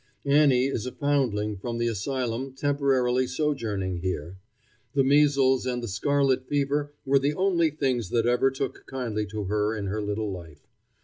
Annie 0.25 0.65
is 0.65 0.87
a 0.87 0.91
foundling 0.91 1.57
from 1.57 1.77
the 1.77 1.85
asylum 1.85 2.53
temporarily 2.55 3.27
sojourning 3.27 3.97
here. 3.97 4.37
The 4.95 5.03
measles 5.03 5.67
and 5.67 5.83
the 5.83 5.87
scarlet 5.87 6.47
fever 6.47 6.91
were 7.05 7.19
the 7.19 7.35
only 7.35 7.69
things 7.69 8.09
that 8.09 8.25
ever 8.25 8.49
took 8.49 8.87
kindly 8.87 9.27
to 9.27 9.43
her 9.43 9.75
in 9.75 9.85
her 9.85 10.01
little 10.01 10.31
life. 10.31 10.65